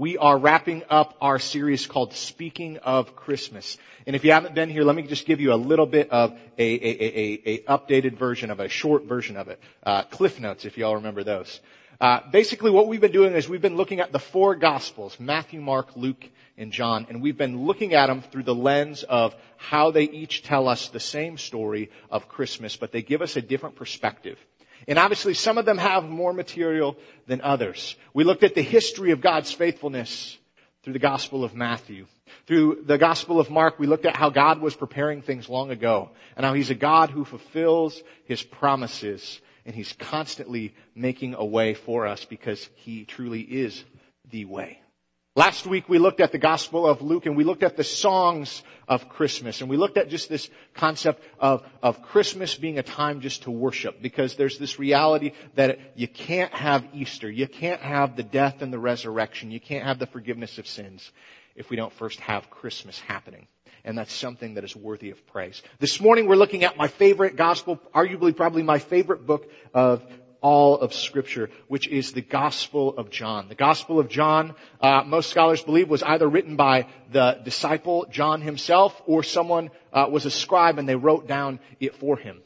[0.00, 3.76] we are wrapping up our series called Speaking of Christmas.
[4.06, 6.32] And if you haven't been here, let me just give you a little bit of
[6.56, 9.60] a, a, a, a updated version of a short version of it.
[9.82, 11.60] Uh, Cliff Notes, if you all remember those.
[12.00, 15.60] Uh, basically what we've been doing is we've been looking at the four gospels, Matthew,
[15.60, 16.26] Mark, Luke,
[16.56, 20.42] and John, and we've been looking at them through the lens of how they each
[20.42, 24.38] tell us the same story of Christmas, but they give us a different perspective.
[24.88, 27.96] And obviously some of them have more material than others.
[28.14, 30.38] We looked at the history of God's faithfulness
[30.82, 32.06] through the Gospel of Matthew.
[32.46, 36.10] Through the Gospel of Mark, we looked at how God was preparing things long ago
[36.36, 41.74] and how He's a God who fulfills His promises and He's constantly making a way
[41.74, 43.84] for us because He truly is
[44.30, 44.80] the way.
[45.36, 48.64] Last week we looked at the Gospel of Luke and we looked at the songs
[48.88, 53.20] of Christmas and we looked at just this concept of, of Christmas being a time
[53.20, 58.16] just to worship because there's this reality that you can't have Easter, you can't have
[58.16, 61.12] the death and the resurrection, you can't have the forgiveness of sins
[61.54, 63.46] if we don't first have Christmas happening.
[63.84, 65.62] And that's something that is worthy of praise.
[65.78, 70.02] This morning we're looking at my favorite gospel, arguably probably my favorite book of
[70.40, 73.48] all of Scripture, which is the Gospel of John.
[73.48, 78.40] The Gospel of John, uh, most scholars believe, was either written by the disciple John
[78.40, 82.40] himself, or someone uh, was a scribe and they wrote down it for him.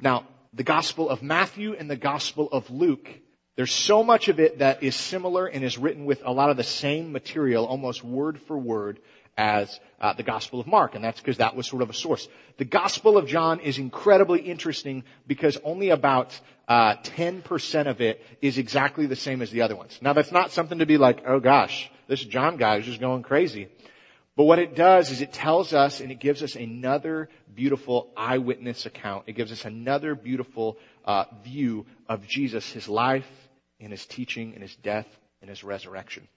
[0.00, 3.08] Now, the Gospel of Matthew and the Gospel of Luke,
[3.56, 6.56] there's so much of it that is similar and is written with a lot of
[6.56, 9.00] the same material, almost word for word,
[9.40, 12.28] as uh, the Gospel of Mark, and that's because that was sort of a source.
[12.58, 16.38] The Gospel of John is incredibly interesting because only about
[16.68, 19.98] uh, 10% of it is exactly the same as the other ones.
[20.02, 23.22] Now that's not something to be like, oh gosh, this John guy is just going
[23.22, 23.68] crazy.
[24.36, 28.84] But what it does is it tells us and it gives us another beautiful eyewitness
[28.84, 29.24] account.
[29.26, 33.28] It gives us another beautiful uh, view of Jesus, his life
[33.80, 35.08] and his teaching and his death
[35.40, 36.28] and his resurrection.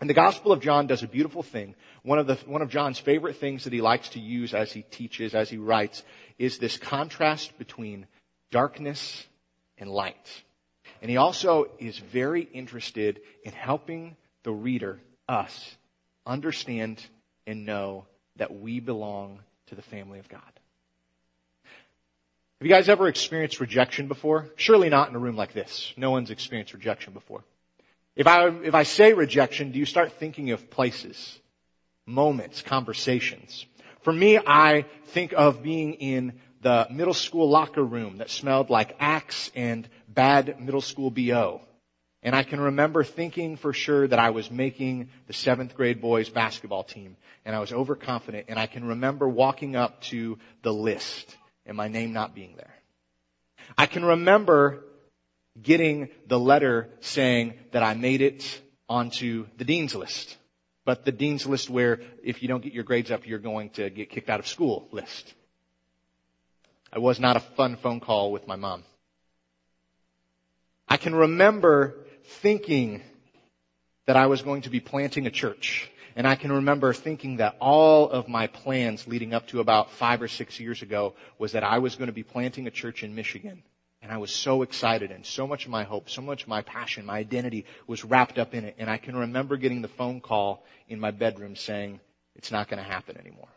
[0.00, 1.74] And the Gospel of John does a beautiful thing.
[2.02, 4.82] One of the, one of John's favorite things that he likes to use as he
[4.82, 6.02] teaches, as he writes,
[6.38, 8.06] is this contrast between
[8.50, 9.26] darkness
[9.76, 10.42] and light.
[11.02, 15.76] And he also is very interested in helping the reader, us,
[16.26, 17.04] understand
[17.46, 18.06] and know
[18.36, 20.40] that we belong to the family of God.
[21.64, 24.48] Have you guys ever experienced rejection before?
[24.56, 25.92] Surely not in a room like this.
[25.96, 27.42] No one's experienced rejection before.
[28.16, 31.38] If I, if I say rejection, do you start thinking of places,
[32.06, 33.66] moments, conversations?
[34.02, 38.96] For me, I think of being in the middle school locker room that smelled like
[38.98, 41.60] Axe and bad middle school BO.
[42.22, 46.28] And I can remember thinking for sure that I was making the seventh grade boys
[46.28, 47.16] basketball team
[47.46, 51.34] and I was overconfident and I can remember walking up to the list
[51.64, 52.74] and my name not being there.
[53.78, 54.84] I can remember
[55.60, 60.36] getting the letter saying that I made it onto the dean's list.
[60.84, 63.90] But the dean's list where if you don't get your grades up, you're going to
[63.90, 65.34] get kicked out of school list.
[66.92, 68.82] I was not a fun phone call with my mom.
[70.88, 71.94] I can remember
[72.24, 73.02] thinking
[74.06, 75.88] that I was going to be planting a church.
[76.16, 80.20] And I can remember thinking that all of my plans leading up to about five
[80.20, 83.14] or six years ago was that I was going to be planting a church in
[83.14, 83.62] Michigan.
[84.02, 86.62] And I was so excited and so much of my hope, so much of my
[86.62, 88.76] passion, my identity was wrapped up in it.
[88.78, 92.00] And I can remember getting the phone call in my bedroom saying,
[92.34, 93.48] it's not going to happen anymore.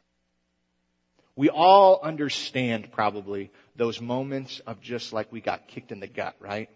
[1.35, 6.35] We all understand probably those moments of just like we got kicked in the gut,
[6.39, 6.69] right?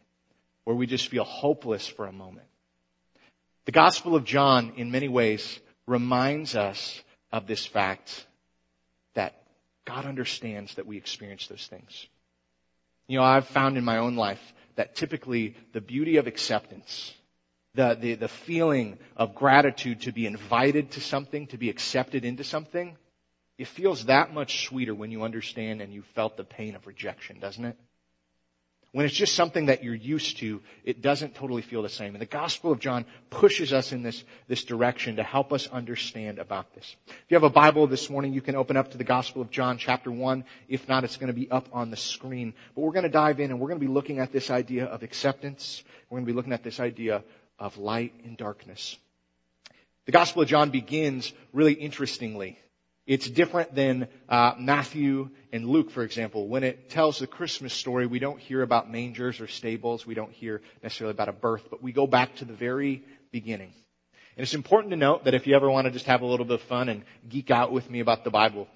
[0.63, 2.47] Where we just feel hopeless for a moment.
[3.65, 7.01] The Gospel of John, in many ways, reminds us
[7.31, 8.25] of this fact
[9.13, 9.41] that
[9.85, 12.07] God understands that we experience those things.
[13.07, 14.41] You know, I've found in my own life
[14.75, 17.13] that typically the beauty of acceptance,
[17.73, 22.43] the, the, the feeling of gratitude to be invited to something, to be accepted into
[22.43, 22.97] something,
[23.57, 27.39] it feels that much sweeter when you understand and you felt the pain of rejection,
[27.39, 27.77] doesn't it?
[28.93, 32.15] When it's just something that you're used to, it doesn't totally feel the same.
[32.15, 36.39] And the Gospel of John pushes us in this, this direction to help us understand
[36.39, 36.95] about this.
[37.07, 39.51] If you have a Bible this morning, you can open up to the Gospel of
[39.51, 40.45] John chapter 1.
[40.69, 42.53] If not, it's going to be up on the screen.
[42.75, 44.85] But we're going to dive in and we're going to be looking at this idea
[44.85, 45.83] of acceptance.
[46.09, 47.23] We're going to be looking at this idea
[47.59, 48.97] of light and darkness.
[50.05, 52.57] The Gospel of John begins really interestingly.
[53.07, 56.49] It's different than uh, Matthew and Luke, for example.
[56.49, 60.05] When it tells the Christmas story, we don't hear about mangers or stables.
[60.05, 63.71] We don't hear necessarily about a birth, but we go back to the very beginning.
[64.35, 66.45] And it's important to note that if you ever want to just have a little
[66.45, 68.67] bit of fun and geek out with me about the Bible,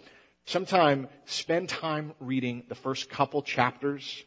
[0.46, 4.24] sometime spend time reading the first couple chapters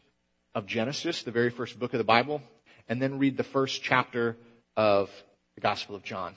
[0.53, 2.43] of Genesis, the very first book of the Bible,
[2.87, 4.37] and then read the first chapter
[4.77, 5.09] of
[5.55, 6.35] the Gospel of John.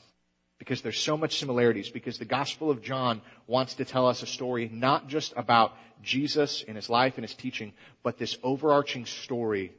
[0.58, 4.26] Because there's so much similarities, because the Gospel of John wants to tell us a
[4.26, 5.72] story not just about
[6.02, 7.72] Jesus and his life and his teaching,
[8.02, 9.72] but this overarching story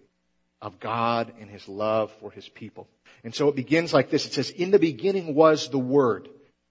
[0.61, 2.87] of God and his love for his people.
[3.23, 4.25] And so it begins like this.
[4.25, 6.29] It says, in the beginning was the Word.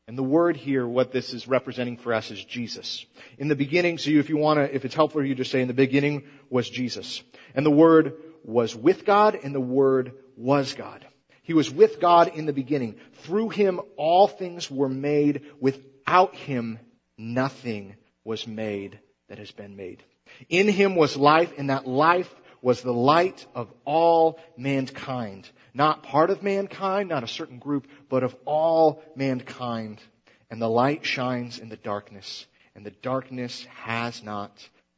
[0.09, 3.05] And the word here, what this is representing for us is Jesus.
[3.37, 5.61] In the beginning, so if you want to, if it's helpful for you to say,
[5.61, 7.23] in the beginning was Jesus.
[7.55, 11.05] And the word was with God and the word was God.
[11.49, 12.97] He was with God in the beginning.
[13.23, 15.47] Through him all things were made.
[15.59, 16.79] Without him
[17.17, 19.01] nothing was made
[19.31, 20.05] that has been made.
[20.51, 22.31] In him was life and that life
[22.61, 25.49] was the light of all mankind.
[25.73, 30.03] Not part of mankind, not a certain group, but of all mankind.
[30.51, 34.53] And the light shines in the darkness, and the darkness has not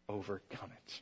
[0.09, 1.01] overcome it.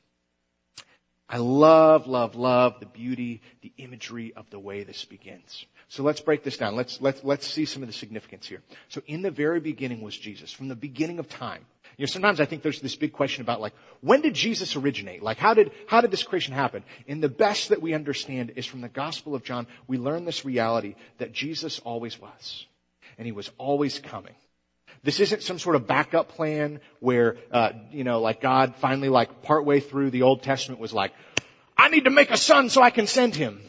[1.28, 5.66] I love, love, love the beauty, the imagery of the way this begins.
[5.88, 6.74] So let's break this down.
[6.74, 8.62] Let's, let's, let's see some of the significance here.
[8.88, 10.52] So in the very beginning was Jesus.
[10.52, 11.64] From the beginning of time.
[11.98, 15.22] You know, sometimes I think there's this big question about like, when did Jesus originate?
[15.22, 16.82] Like, how did, how did this creation happen?
[17.06, 20.44] And the best that we understand is from the Gospel of John, we learn this
[20.44, 22.66] reality that Jesus always was.
[23.18, 24.34] And He was always coming.
[25.02, 29.42] This isn't some sort of backup plan where, uh, you know, like God finally, like
[29.42, 31.12] partway through the Old Testament was like,
[31.76, 33.60] I need to make a son so I can send him.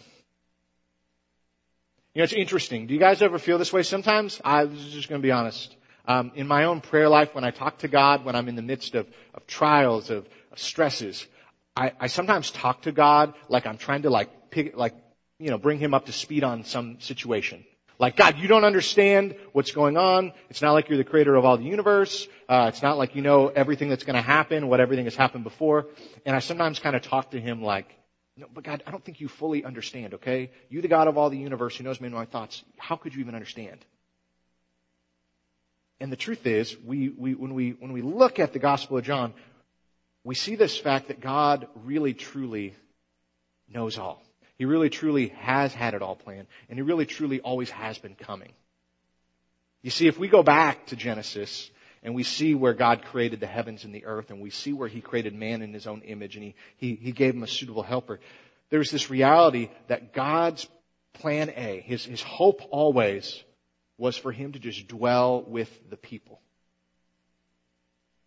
[2.16, 2.88] You know, it's interesting.
[2.88, 4.42] Do you guys ever feel this way sometimes?
[4.44, 5.76] I was just going to be honest.
[6.08, 8.64] Um, in my own prayer life, when I talk to God, when I'm in the
[8.64, 9.06] midst of,
[9.36, 11.26] of trials, of, of stresses,
[11.76, 14.96] I, I sometimes talk to God like I'm trying to like pick, like,
[15.38, 17.64] you know, bring him up to speed on some situation.
[18.00, 20.32] Like, God, you don't understand what's going on.
[20.50, 22.28] It's not like you're the creator of all the universe.
[22.48, 25.44] Uh, it's not like you know everything that's going to happen, what everything has happened
[25.44, 25.88] before.
[26.26, 27.94] And I sometimes kind of talk to him like,
[28.38, 30.52] no, but God, I don't think you fully understand, okay?
[30.70, 33.14] You, the God of all the universe who knows me and my thoughts, how could
[33.14, 33.84] you even understand?
[36.00, 39.04] And the truth is, we, we, when we, when we look at the Gospel of
[39.04, 39.34] John,
[40.24, 42.76] we see this fact that God really truly
[43.68, 44.24] knows all.
[44.60, 48.16] He really truly has had it all planned, and He really truly always has been
[48.16, 48.52] coming.
[49.82, 51.72] You see, if we go back to Genesis,
[52.04, 54.90] and we see where God created the heavens and the earth, and we see where
[54.90, 57.84] He created man in His own image, and He, He, he gave him a suitable
[57.84, 58.20] helper,
[58.70, 60.68] there's this reality that God's
[61.14, 63.42] plan A, His, His hope always,
[63.98, 66.42] was for Him to just dwell with the people.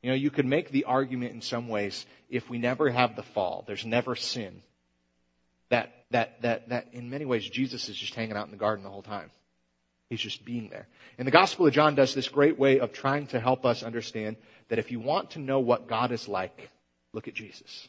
[0.02, 3.22] You know, you could make the argument in some ways, if we never have the
[3.22, 4.62] fall, there's never sin,
[5.72, 8.84] that that, that, that in many ways Jesus is just hanging out in the garden
[8.84, 9.30] the whole time.
[10.08, 10.86] He's just being there.
[11.18, 14.36] And the Gospel of John does this great way of trying to help us understand
[14.68, 16.70] that if you want to know what God is like,
[17.14, 17.88] look at Jesus.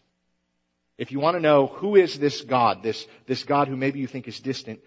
[0.98, 4.08] If you want to know who is this God, this, this God who maybe you
[4.08, 4.80] think is distant,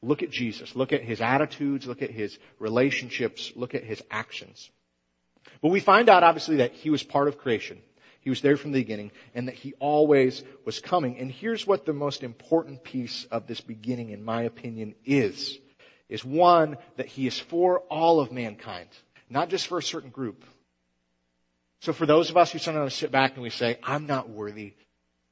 [0.00, 0.76] look at Jesus.
[0.76, 4.70] Look at his attitudes, look at his relationships, look at his actions.
[5.62, 7.78] But we find out obviously that he was part of creation.
[8.26, 11.16] He was there from the beginning and that he always was coming.
[11.18, 15.56] And here's what the most important piece of this beginning, in my opinion, is.
[16.08, 18.88] Is one, that he is for all of mankind,
[19.30, 20.44] not just for a certain group.
[21.82, 24.74] So for those of us who sometimes sit back and we say, I'm not worthy,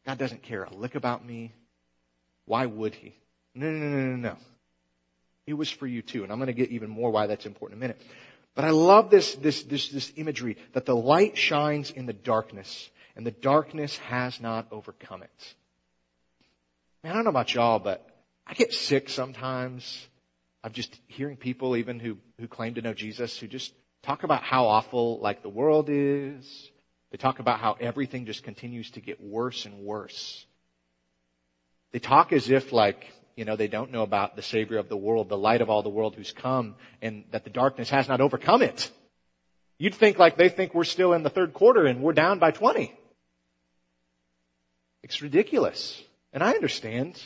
[0.06, 1.52] God doesn't care a lick about me,
[2.44, 3.12] why would he?
[3.56, 4.36] No, no, no, no, no.
[5.48, 6.22] It was for you too.
[6.22, 8.00] And I'm going to get even more why that's important in a minute.
[8.54, 12.90] But I love this, this, this, this imagery that the light shines in the darkness
[13.16, 15.54] and the darkness has not overcome it.
[17.02, 18.08] Man, I don't know about y'all, but
[18.46, 20.06] I get sick sometimes
[20.62, 24.42] of just hearing people even who, who claim to know Jesus who just talk about
[24.42, 26.70] how awful like the world is.
[27.10, 30.46] They talk about how everything just continues to get worse and worse.
[31.92, 34.96] They talk as if like, you know, they don't know about the Savior of the
[34.96, 38.20] world, the light of all the world who's come, and that the darkness has not
[38.20, 38.90] overcome it.
[39.78, 42.52] You'd think like they think we're still in the third quarter and we're down by
[42.52, 42.94] 20.
[45.02, 46.00] It's ridiculous.
[46.32, 47.20] And I understand.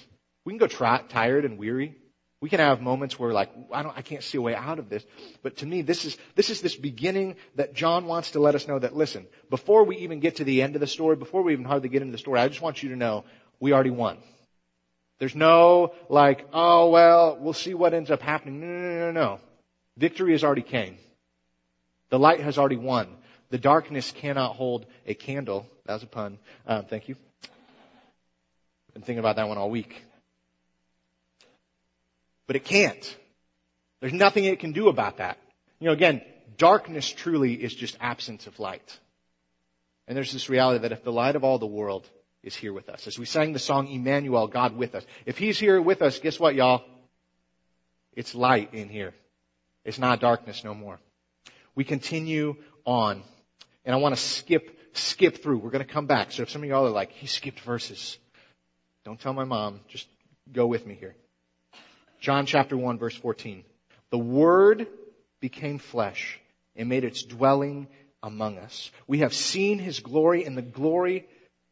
[0.45, 1.95] We can go try, tired and weary.
[2.41, 4.89] We can have moments where like, I don't, I can't see a way out of
[4.89, 5.05] this.
[5.43, 8.67] But to me, this is, this is this beginning that John wants to let us
[8.67, 11.53] know that listen, before we even get to the end of the story, before we
[11.53, 13.25] even hardly get into the story, I just want you to know
[13.61, 14.19] we already won.
[15.19, 18.61] There's no like, oh well, we'll see what ends up happening.
[18.61, 19.41] No, no, no, no.
[19.97, 20.97] Victory has already came.
[22.11, 23.09] The light has already won.
[23.51, 25.67] The darkness cannot hold a candle.
[25.87, 26.39] That was a pun.
[26.67, 27.17] Uh, thank you.
[28.95, 30.05] Been thinking about that one all week.
[32.47, 33.17] But it can't.
[34.01, 35.39] There's nothing it can do about that.
[35.81, 36.23] You know, again,
[36.57, 38.99] darkness truly is just absence of light.
[40.07, 42.09] And there's this reality that if the light of all the world
[42.43, 43.07] is here with us.
[43.07, 45.05] As we sang the song Emmanuel, God with us.
[45.27, 46.85] If He's here with us, guess what, y'all?
[48.15, 49.15] It's light in here.
[49.85, 50.99] It's not darkness no more.
[51.75, 53.23] We continue on.
[53.85, 55.59] And I want to skip, skip through.
[55.59, 56.33] We're going to come back.
[56.33, 58.19] So if some of y'all are like, he skipped verses,
[59.05, 59.81] don't tell my mom.
[59.89, 60.09] Just
[60.53, 61.15] go with me here.
[62.21, 63.65] John chapter 1 verse 14.
[64.11, 64.89] The Word
[65.41, 66.41] became flesh
[66.75, 67.87] and made its dwelling
[68.23, 68.91] among us.
[69.07, 71.27] We have seen His glory and the glory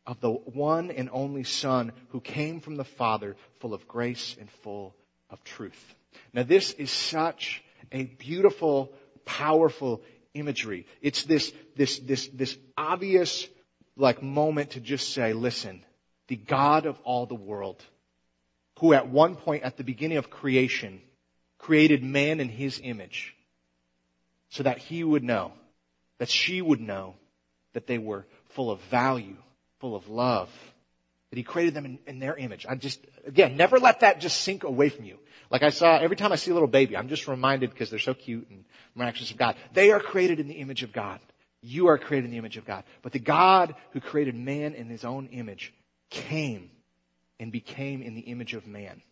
[0.06, 4.50] of the one and only Son who came from the Father full of grace and
[4.62, 4.94] full
[5.30, 5.94] of truth.
[6.32, 8.92] Now this is such a beautiful,
[9.24, 10.02] powerful
[10.34, 10.86] imagery.
[11.00, 13.48] It's this, this, this, this obvious,
[13.96, 15.82] like moment to just say, listen,
[16.28, 17.82] the God of all the world,
[18.78, 21.00] who at one point at the beginning of creation
[21.58, 23.34] created man in his image
[24.50, 25.52] so that he would know,
[26.18, 27.14] that she would know
[27.72, 29.36] that they were full of value,
[29.80, 30.48] full of love,
[31.30, 32.66] that he created them in, in, their image.
[32.68, 35.18] I just, again, never let that just sink away from you.
[35.50, 37.98] Like I saw, every time I see a little baby, I'm just reminded because they're
[37.98, 38.64] so cute and
[38.94, 39.56] miraculous of God.
[39.72, 41.20] They are created in the image of God.
[41.62, 42.84] You are created in the image of God.
[43.02, 45.72] But the God who created man in his own image
[46.10, 46.70] came
[47.38, 49.02] and became in the image of man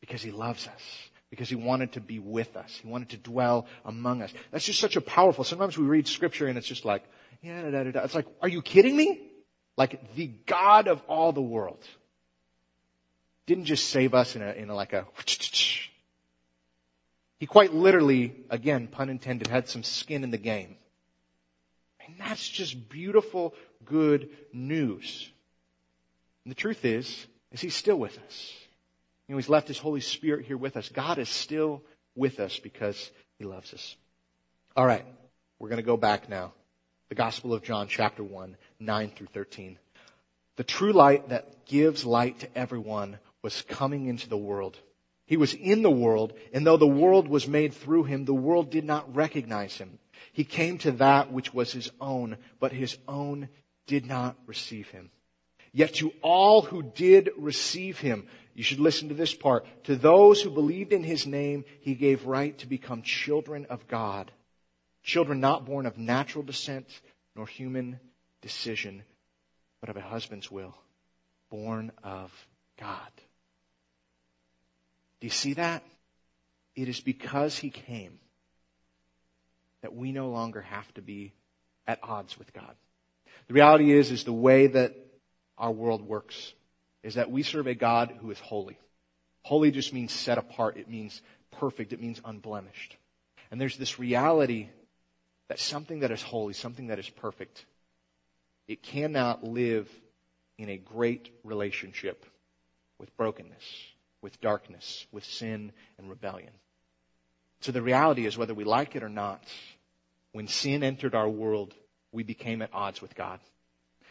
[0.00, 0.82] because he loves us
[1.32, 2.78] because he wanted to be with us.
[2.82, 4.30] He wanted to dwell among us.
[4.50, 7.02] That's just such a powerful, sometimes we read scripture and it's just like,
[7.42, 8.00] yeah, da, da, da.
[8.00, 9.22] It's like, are you kidding me?
[9.76, 11.82] Like the God of all the world
[13.46, 15.06] didn't just save us in a, in a like a,
[17.38, 20.76] he quite literally, again, pun intended, had some skin in the game.
[22.06, 25.30] And that's just beautiful, good news.
[26.44, 28.52] And the truth is, is he's still with us.
[29.26, 30.88] You know, he's left his Holy Spirit here with us.
[30.88, 31.82] God is still
[32.14, 33.96] with us because he loves us.
[34.76, 35.04] All right.
[35.58, 36.52] We're going to go back now.
[37.12, 39.78] The Gospel of John, chapter 1, 9 through 13.
[40.56, 44.78] The true light that gives light to everyone was coming into the world.
[45.26, 48.70] He was in the world, and though the world was made through him, the world
[48.70, 49.98] did not recognize him.
[50.32, 53.50] He came to that which was his own, but his own
[53.86, 55.10] did not receive him.
[55.70, 59.66] Yet to all who did receive him, you should listen to this part.
[59.84, 64.32] To those who believed in his name, he gave right to become children of God.
[65.02, 66.86] Children not born of natural descent
[67.34, 67.98] nor human
[68.40, 69.02] decision,
[69.80, 70.74] but of a husband's will.
[71.50, 72.30] Born of
[72.78, 73.10] God.
[75.20, 75.82] Do you see that?
[76.74, 78.18] It is because he came
[79.82, 81.32] that we no longer have to be
[81.86, 82.74] at odds with God.
[83.48, 84.94] The reality is, is the way that
[85.58, 86.52] our world works
[87.02, 88.78] is that we serve a God who is holy.
[89.42, 90.76] Holy just means set apart.
[90.76, 91.92] It means perfect.
[91.92, 92.96] It means unblemished.
[93.50, 94.68] And there's this reality
[95.52, 97.66] that something that is holy, something that is perfect,
[98.66, 99.86] it cannot live
[100.56, 102.24] in a great relationship
[102.98, 103.62] with brokenness,
[104.22, 106.52] with darkness, with sin and rebellion.
[107.60, 109.44] So the reality is whether we like it or not,
[110.32, 111.74] when sin entered our world,
[112.12, 113.38] we became at odds with God.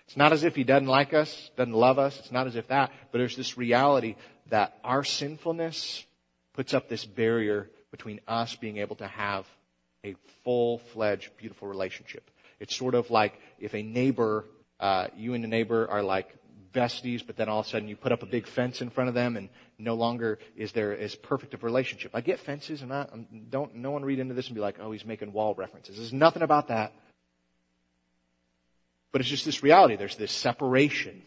[0.05, 2.19] It's not as if he doesn't like us, doesn't love us.
[2.19, 4.15] It's not as if that, but there's this reality
[4.51, 6.05] that our sinfulness
[6.53, 9.47] puts up this barrier between us being able to have
[10.03, 12.29] a full-fledged, beautiful relationship.
[12.59, 14.45] It's sort of like if a neighbor,
[14.79, 16.33] uh, you and a neighbor are like
[16.73, 19.09] besties, but then all of a sudden you put up a big fence in front
[19.09, 22.11] of them, and no longer is there as perfect of a relationship.
[22.13, 23.07] I get fences, and I
[23.49, 23.75] don't.
[23.75, 26.43] No one read into this and be like, "Oh, he's making wall references." There's nothing
[26.43, 26.93] about that.
[29.11, 29.97] But it's just this reality.
[29.97, 31.21] There's this separation.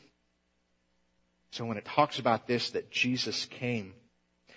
[1.51, 3.95] So when it talks about this, that Jesus came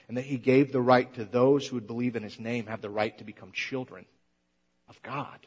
[0.07, 2.81] and that he gave the right to those who would believe in his name have
[2.81, 4.05] the right to become children
[4.87, 5.39] of God.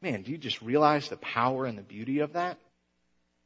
[0.00, 2.58] Man, do you just realize the power and the beauty of that?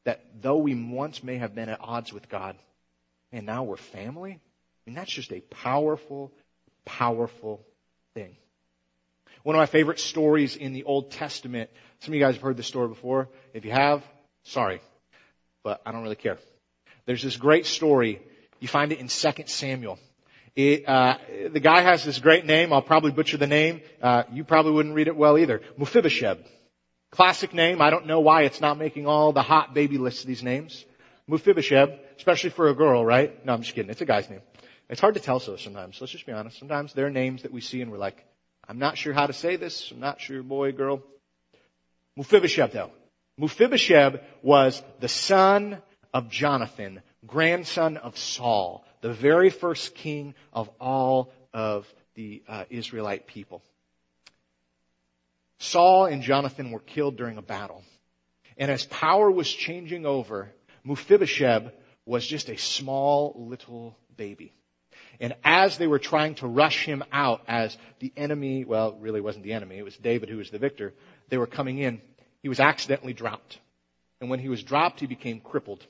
[0.04, 2.56] That though we once may have been at odds with God,
[3.32, 4.32] and now we're family?
[4.32, 6.32] I mean, that's just a powerful,
[6.85, 7.64] powerful
[8.14, 8.37] thing.
[9.42, 11.70] One of my favorite stories in the Old Testament.
[12.00, 13.28] Some of you guys have heard this story before.
[13.52, 14.02] If you have,
[14.44, 14.80] sorry,
[15.62, 16.38] but I don't really care.
[17.04, 18.20] There's this great story.
[18.66, 19.96] You find it in 2 Samuel.
[20.56, 21.18] It, uh,
[21.52, 22.73] the guy has this great name.
[22.73, 23.80] I'll probably butcher the name.
[24.02, 25.61] Uh, you probably wouldn't read it well either.
[25.78, 26.38] Mephibosheth.
[27.12, 27.80] Classic name.
[27.80, 30.25] I don't know why it's not making all the hot baby lists.
[30.25, 30.85] These names.
[31.28, 33.46] Mephibosheth, especially for a girl, right?
[33.46, 33.88] No, I'm just kidding.
[33.88, 34.42] It's a guy's name.
[34.90, 36.00] It's hard to tell so sometimes.
[36.00, 36.58] Let's just be honest.
[36.58, 38.26] Sometimes there are names that we see and we're like,
[38.66, 39.92] I'm not sure how to say this.
[39.92, 41.04] I'm not sure, boy, girl.
[42.16, 42.90] Mephibosheth, though.
[43.38, 45.80] Mephibosheth was the son
[46.12, 53.26] of Jonathan, grandson of Saul, the very first king of all of the uh, Israelite
[53.26, 53.62] people.
[55.59, 57.83] Saul and Jonathan were killed during a battle.
[58.59, 60.50] And as power was changing over,
[60.85, 61.73] Mephibosheth
[62.04, 64.52] was just a small little baby.
[65.21, 69.45] And as they were trying to rush him out as the enemy, well, really wasn't
[69.45, 70.95] the enemy, it was David who was the victor,
[71.28, 72.00] they were coming in,
[72.42, 73.59] he was accidentally dropped.
[74.21, 75.87] And when he was dropped, he became crippled.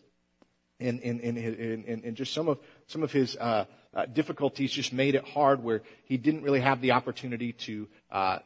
[0.79, 3.65] And, and, and, and, and just some of, some of his uh,
[3.95, 8.39] uh, difficulties just made it hard where he didn't really have the opportunity to uh,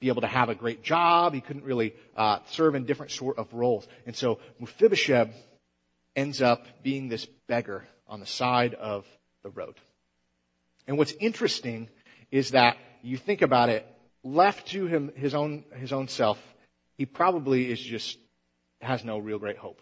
[0.00, 1.34] be able to have a great job.
[1.34, 3.86] He couldn't really uh, serve in different sort of roles.
[4.06, 5.30] And so Mephibosheth
[6.16, 9.06] ends up being this beggar on the side of
[9.42, 9.74] the road.
[10.86, 11.88] And what's interesting
[12.30, 13.86] is that you think about it,
[14.22, 16.38] left to him, his own, his own self,
[16.96, 18.18] he probably is just,
[18.80, 19.80] has no real great hope.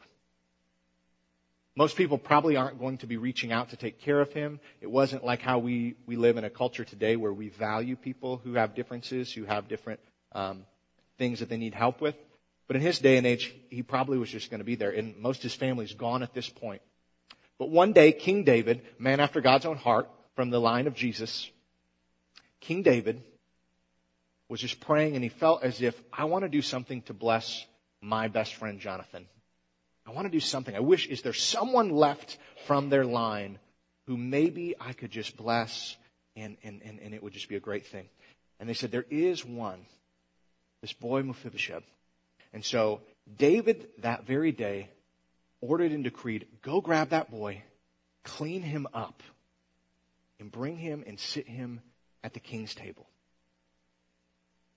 [1.75, 4.61] Most people probably aren't going to be reaching out to take care of him.
[4.83, 8.37] It wasn't like how we, we live in a culture today where we value people
[8.45, 10.01] who have differences, who have different
[10.33, 10.67] um,
[11.17, 12.15] things that they need help with.
[12.67, 14.91] But in his day and age, he probably was just going to be there.
[14.91, 16.83] And most of his family's gone at this point.
[17.59, 21.51] But one day, King David, man after God's own heart, from the line of Jesus,
[22.61, 23.23] King David
[24.49, 27.65] was just praying and he felt as if, I want to do something to bless
[28.01, 29.27] my best friend Jonathan.
[30.07, 30.75] I want to do something.
[30.75, 33.59] I wish, is there someone left from their line
[34.07, 35.97] who maybe I could just bless
[36.35, 38.09] and, and, and, and it would just be a great thing?
[38.59, 39.87] And they said, there is one.
[40.81, 41.85] This boy Mephibosheth.
[42.53, 43.01] And so
[43.37, 44.91] David that very day
[45.61, 47.63] ordered and decreed, go grab that boy,
[48.25, 49.23] clean him up,
[50.41, 51.81] and bring him and sit him
[52.25, 53.07] at the king's table.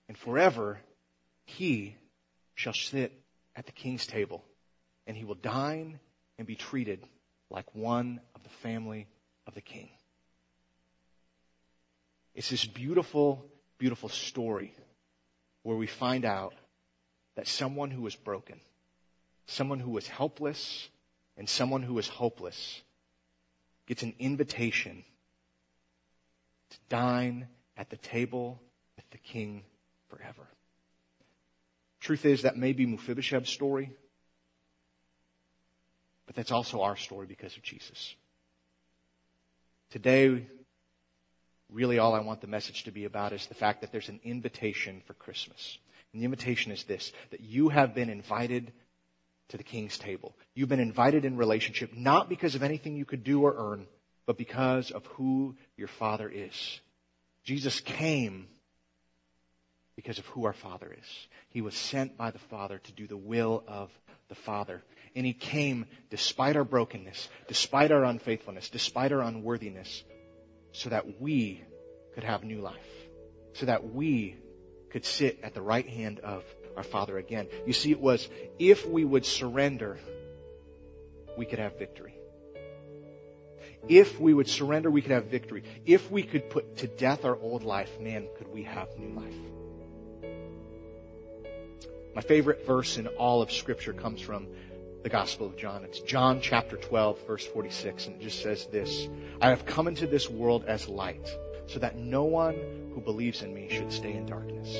[0.08, 0.78] And forever
[1.44, 1.96] he
[2.54, 3.12] shall sit
[3.56, 4.44] at the king's table
[5.06, 5.98] and he will dine
[6.38, 7.04] and be treated
[7.50, 9.06] like one of the family
[9.46, 9.88] of the king.
[12.34, 13.44] It's this beautiful,
[13.78, 14.74] beautiful story
[15.62, 16.54] where we find out
[17.36, 18.60] that someone who was broken,
[19.46, 20.88] someone who was helpless,
[21.36, 22.82] and someone who was hopeless
[23.86, 25.04] gets an invitation
[26.70, 27.46] to dine
[27.76, 28.60] at the table
[28.96, 29.62] with the king
[30.08, 30.46] forever.
[32.00, 33.90] Truth is that may be Mephibosheth's story,
[36.26, 38.14] but that's also our story because of Jesus.
[39.90, 40.46] Today,
[41.70, 44.20] really all I want the message to be about is the fact that there's an
[44.24, 45.78] invitation for Christmas.
[46.12, 48.72] And the invitation is this, that you have been invited
[49.48, 50.34] to the king's table.
[50.54, 53.86] You've been invited in relationship not because of anything you could do or earn,
[54.26, 56.80] but because of who your father is.
[57.44, 58.48] Jesus came
[59.96, 61.26] because of who our Father is.
[61.48, 63.90] He was sent by the Father to do the will of
[64.28, 64.82] the Father.
[65.14, 70.04] And He came despite our brokenness, despite our unfaithfulness, despite our unworthiness,
[70.72, 71.64] so that we
[72.14, 72.76] could have new life.
[73.54, 74.36] So that we
[74.90, 76.44] could sit at the right hand of
[76.76, 77.48] our Father again.
[77.66, 78.28] You see, it was
[78.58, 79.98] if we would surrender,
[81.38, 82.14] we could have victory.
[83.88, 85.62] If we would surrender, we could have victory.
[85.86, 89.34] If we could put to death our old life, man, could we have new life.
[92.16, 94.46] My favorite verse in all of Scripture comes from
[95.02, 95.84] the Gospel of John.
[95.84, 99.06] It's John chapter 12, verse 46, and it just says this
[99.38, 101.30] I have come into this world as light,
[101.66, 102.54] so that no one
[102.94, 104.74] who believes in me should stay in darkness.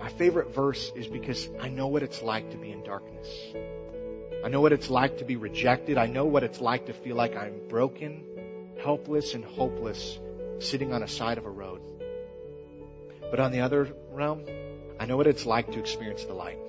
[0.00, 3.28] My favorite verse is because I know what it's like to be in darkness.
[4.42, 5.98] I know what it's like to be rejected.
[5.98, 8.24] I know what it's like to feel like I'm broken,
[8.82, 10.18] helpless, and hopeless
[10.60, 11.82] sitting on a side of a road.
[13.34, 14.44] But on the other realm,
[15.00, 16.60] I know what it's like to experience the light.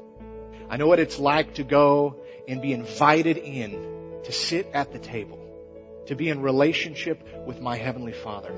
[0.67, 2.15] I know what it's like to go
[2.47, 5.37] and be invited in to sit at the table,
[6.07, 8.51] to be in relationship with my Heavenly Father.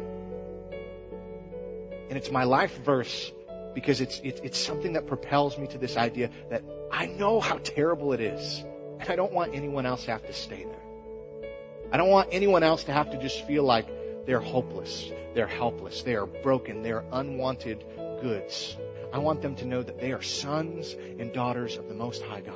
[2.08, 3.30] And it's my life verse
[3.76, 8.13] because it's, it's, something that propels me to this idea that I know how terrible
[8.13, 8.63] it is.
[9.02, 11.52] And I don't want anyone else to have to stay there.
[11.91, 13.89] I don't want anyone else to have to just feel like
[14.26, 15.12] they're hopeless.
[15.38, 16.02] They're helpless.
[16.02, 16.82] They are broken.
[16.82, 17.86] They are unwanted
[18.21, 18.77] goods.
[19.12, 22.41] I want them to know that they are sons and daughters of the Most High
[22.41, 22.56] God.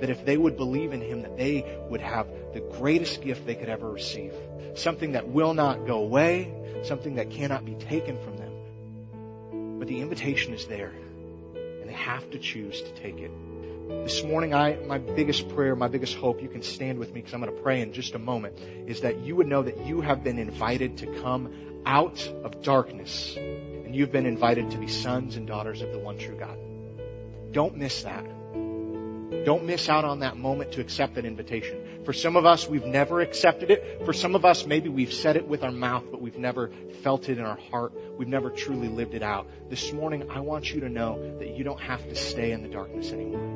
[0.00, 3.54] That if they would believe in Him, that they would have the greatest gift they
[3.54, 4.32] could ever receive.
[4.74, 6.52] Something that will not go away,
[6.84, 9.78] something that cannot be taken from them.
[9.78, 10.92] But the invitation is there,
[11.54, 13.30] and they have to choose to take it.
[14.04, 17.34] This morning, I, my biggest prayer, my biggest hope, you can stand with me because
[17.34, 20.00] I'm going to pray in just a moment, is that you would know that you
[20.00, 21.52] have been invited to come
[21.84, 23.36] out of darkness
[23.92, 26.56] and you've been invited to be sons and daughters of the one true God.
[27.52, 28.24] Don't miss that.
[29.44, 32.00] Don't miss out on that moment to accept that invitation.
[32.06, 34.06] For some of us, we've never accepted it.
[34.06, 36.70] For some of us, maybe we've said it with our mouth, but we've never
[37.02, 37.92] felt it in our heart.
[38.16, 39.46] We've never truly lived it out.
[39.68, 42.70] This morning, I want you to know that you don't have to stay in the
[42.70, 43.51] darkness anymore.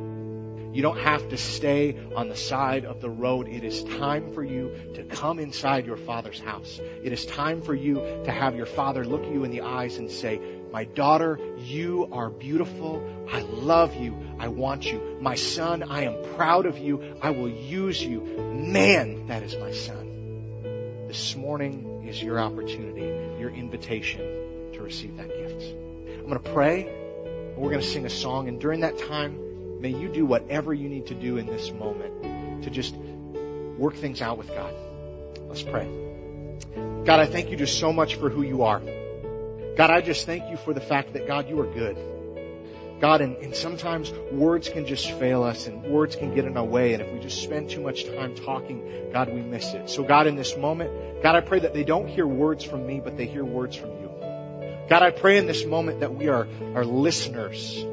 [0.77, 3.49] You don't have to stay on the side of the road.
[3.49, 6.79] It is time for you to come inside your father's house.
[7.03, 10.11] It is time for you to have your father look you in the eyes and
[10.11, 10.39] say,
[10.71, 13.03] my daughter, you are beautiful.
[13.33, 14.19] I love you.
[14.39, 15.17] I want you.
[15.19, 17.17] My son, I am proud of you.
[17.23, 18.21] I will use you.
[18.21, 21.07] Man, that is my son.
[21.09, 24.21] This morning is your opportunity, your invitation
[24.75, 25.75] to receive that gift.
[26.19, 26.85] I'm going to pray.
[27.57, 28.49] We're going to sing a song.
[28.49, 29.46] And during that time,
[29.87, 32.93] may you do whatever you need to do in this moment to just
[33.79, 34.75] work things out with God.
[35.47, 35.87] Let's pray.
[37.05, 38.81] God, I thank you just so much for who you are.
[39.77, 41.97] God, I just thank you for the fact that, God, you are good.
[43.01, 46.65] God, and, and, sometimes words can just fail us and words can get in our
[46.65, 46.95] way.
[46.95, 49.91] And if we just spend too much time talking, God, we miss it.
[49.91, 53.01] So God, in this moment, God, I pray that they don't hear words from me,
[53.05, 54.11] but they hear words from you.
[54.89, 57.87] God, I pray in this moment that we are, are listeners.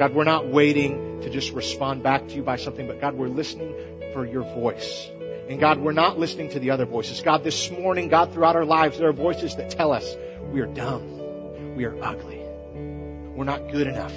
[0.00, 3.28] God, we're not waiting to just respond back to you by something, but God, we're
[3.28, 3.74] listening
[4.14, 5.10] for your voice.
[5.46, 7.20] And God, we're not listening to the other voices.
[7.20, 10.16] God, this morning, God, throughout our lives, there are voices that tell us
[10.52, 11.76] we are dumb.
[11.76, 12.40] We are ugly.
[13.36, 14.14] We're not good enough.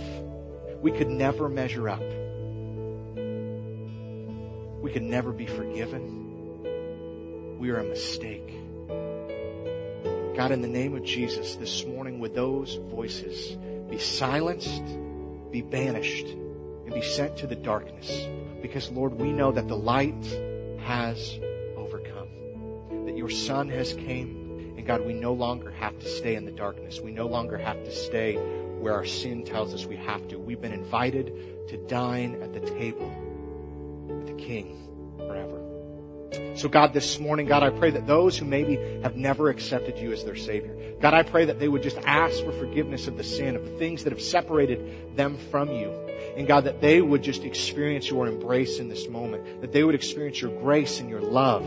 [0.81, 1.99] We could never measure up.
[4.81, 7.59] We could never be forgiven.
[7.59, 8.53] We are a mistake.
[10.37, 13.57] God, in the name of Jesus, this morning, would those voices
[13.89, 14.81] be silenced,
[15.53, 18.27] be banished, and be sent to the darkness?
[18.61, 20.25] Because, Lord, we know that the light
[20.79, 21.39] has
[21.77, 24.43] overcome, that your Son has came
[24.83, 26.99] and God, we no longer have to stay in the darkness.
[26.99, 30.37] We no longer have to stay where our sin tells us we have to.
[30.37, 33.09] We've been invited to dine at the table
[34.07, 35.62] with the King forever.
[36.63, 40.13] So God, this morning, God, I pray that those who maybe have never accepted you
[40.13, 43.23] as their Savior, God, I pray that they would just ask for forgiveness of the
[43.25, 45.91] sin, of the things that have separated them from you.
[46.37, 49.93] And God, that they would just experience your embrace in this moment, that they would
[49.93, 51.65] experience your grace and your love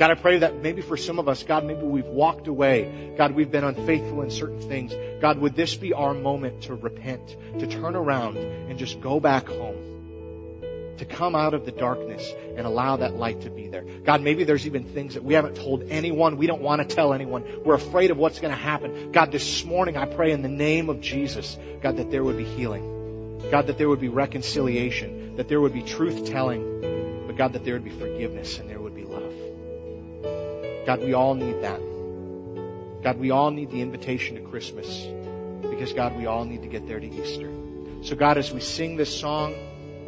[0.00, 3.12] God, I pray that maybe for some of us, God, maybe we've walked away.
[3.18, 4.94] God, we've been unfaithful in certain things.
[5.20, 9.46] God, would this be our moment to repent, to turn around and just go back
[9.46, 9.99] home,
[11.00, 13.82] to come out of the darkness and allow that light to be there.
[14.04, 16.36] God, maybe there's even things that we haven't told anyone.
[16.36, 17.44] We don't want to tell anyone.
[17.64, 19.10] We're afraid of what's going to happen.
[19.10, 22.44] God, this morning I pray in the name of Jesus, God, that there would be
[22.44, 23.48] healing.
[23.50, 27.64] God, that there would be reconciliation, that there would be truth telling, but God, that
[27.64, 30.86] there would be forgiveness and there would be love.
[30.86, 31.80] God, we all need that.
[33.02, 35.06] God, we all need the invitation to Christmas
[35.62, 37.50] because, God, we all need to get there to Easter.
[38.02, 39.54] So, God, as we sing this song,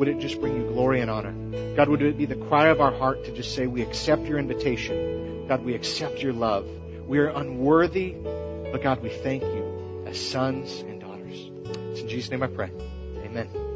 [0.03, 1.31] would it just bring you glory and honor?
[1.77, 4.41] God, would it be the cry of our heart to just say, we accept your
[4.41, 5.47] invitation.
[5.47, 6.69] God, we accept your love.
[7.07, 11.49] We are unworthy, but God, we thank you as sons and daughters.
[11.93, 12.73] It's in Jesus' name I pray.
[13.19, 13.72] Amen.